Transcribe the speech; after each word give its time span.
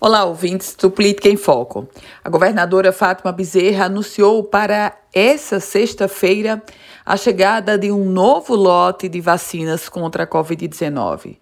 Olá, 0.00 0.24
ouvintes 0.24 0.76
do 0.76 0.92
Política 0.92 1.28
em 1.28 1.36
Foco. 1.36 1.88
A 2.22 2.30
governadora 2.30 2.92
Fátima 2.92 3.32
Bezerra 3.32 3.86
anunciou 3.86 4.44
para 4.44 4.96
essa 5.12 5.58
sexta-feira 5.58 6.62
a 7.04 7.16
chegada 7.16 7.76
de 7.76 7.90
um 7.90 8.04
novo 8.04 8.54
lote 8.54 9.08
de 9.08 9.20
vacinas 9.20 9.88
contra 9.88 10.22
a 10.22 10.26
Covid-19. 10.26 11.36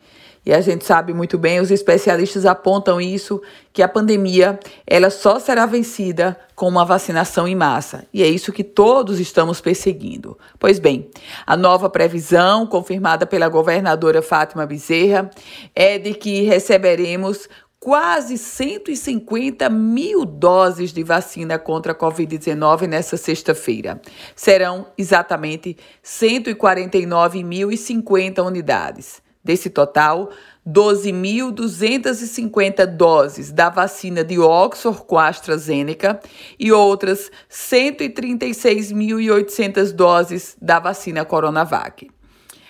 E 0.46 0.54
a 0.54 0.60
gente 0.60 0.86
sabe 0.86 1.12
muito 1.12 1.36
bem, 1.36 1.58
os 1.58 1.72
especialistas 1.72 2.46
apontam 2.46 3.00
isso, 3.00 3.42
que 3.72 3.82
a 3.82 3.88
pandemia 3.88 4.58
ela 4.86 5.10
só 5.10 5.40
será 5.40 5.66
vencida 5.66 6.38
com 6.54 6.68
uma 6.68 6.84
vacinação 6.84 7.48
em 7.48 7.54
massa. 7.56 8.06
E 8.14 8.22
é 8.22 8.28
isso 8.28 8.52
que 8.52 8.62
todos 8.62 9.18
estamos 9.18 9.60
perseguindo. 9.60 10.38
Pois 10.56 10.78
bem, 10.78 11.10
a 11.44 11.56
nova 11.56 11.90
previsão, 11.90 12.64
confirmada 12.64 13.26
pela 13.26 13.48
governadora 13.48 14.22
Fátima 14.22 14.64
Bezerra, 14.64 15.28
é 15.74 15.98
de 15.98 16.14
que 16.14 16.42
receberemos 16.42 17.48
quase 17.86 18.36
150 18.36 19.70
mil 19.70 20.24
doses 20.24 20.92
de 20.92 21.04
vacina 21.04 21.56
contra 21.56 21.92
a 21.92 21.94
Covid-19 21.94 22.88
nesta 22.88 23.16
sexta-feira. 23.16 24.00
Serão 24.34 24.88
exatamente 24.98 25.76
149.050 26.04 28.44
unidades. 28.44 29.22
Desse 29.44 29.70
total, 29.70 30.30
12.250 30.68 32.86
doses 32.86 33.52
da 33.52 33.70
vacina 33.70 34.24
de 34.24 34.40
Oxford 34.40 35.04
com 35.06 35.16
AstraZeneca 35.16 36.18
e 36.58 36.72
outras 36.72 37.30
136.800 37.48 39.92
doses 39.92 40.56
da 40.60 40.80
vacina 40.80 41.24
Coronavac. 41.24 42.08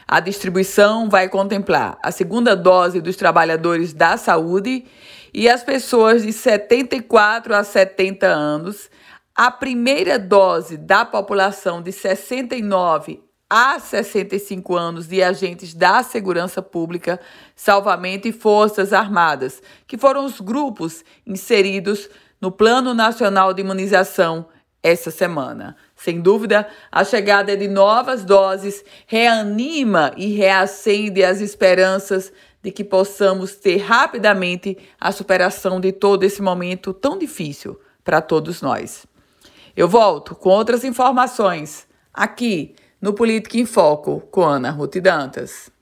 A 0.09 0.21
distribuição 0.21 1.09
vai 1.11 1.29
contemplar 1.29 1.99
a 2.01 2.13
segunda 2.13 2.55
dose 2.55 3.01
dos 3.01 3.17
trabalhadores 3.17 3.93
da 3.93 4.17
saúde 4.17 4.85
e 5.35 5.49
as 5.49 5.65
pessoas 5.65 6.23
de 6.23 6.33
74 6.33 7.53
a 7.53 7.65
70 7.65 8.25
anos, 8.25 8.89
a 9.35 9.51
primeira 9.51 10.17
dose 10.17 10.77
da 10.77 11.05
população 11.05 11.83
de 11.83 11.91
69 11.91 13.21
a 13.51 13.81
65 13.81 14.77
anos 14.77 15.09
de 15.09 15.21
agentes 15.25 15.75
da 15.75 16.05
segurança 16.05 16.63
pública, 16.63 17.21
salvamento 17.57 18.29
e 18.29 18.33
forças 18.33 18.93
armadas, 18.93 19.61
que 19.89 19.99
foram 19.99 20.25
os 20.25 20.41
grupos 20.41 21.05
inseridos 21.27 22.09
no 22.41 22.53
Plano 22.53 22.95
Nacional 22.95 23.53
de 23.53 23.61
Imunização 23.61 24.47
essa 24.87 25.11
semana. 25.11 25.77
Sem 25.97 26.21
dúvida, 26.21 26.69
a 26.93 27.03
chegada 27.03 27.57
de 27.57 27.67
novas 27.67 28.25
doses 28.25 28.85
reanima 29.07 30.13
e 30.17 30.33
reacende 30.35 31.25
as 31.25 31.41
esperanças 31.41 32.33
de 32.63 32.71
que 32.71 32.85
possamos 32.85 33.57
ter 33.57 33.79
rapidamente 33.79 34.79
a 35.01 35.11
superação 35.11 35.81
de 35.81 35.93
todo 35.93 36.23
esse 36.23 36.41
momento 36.41 36.93
tão 36.93 37.19
difícil 37.19 37.81
para 38.05 38.21
todos 38.21 38.63
nós. 38.63 39.07
Eu 39.77 39.89
volto 39.89 40.35
com 40.35 40.51
outras 40.51 40.85
informações 40.85 41.87
aqui 42.15 42.75
no 43.01 43.13
Política 43.13 43.59
em 43.59 43.67
Foco 43.67 44.21
com 44.31 44.43
Ana 44.43 44.71
Ruth 44.71 44.97
Dantas. 44.99 45.76